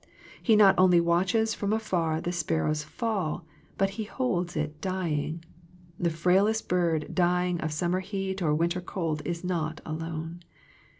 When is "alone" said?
9.85-10.39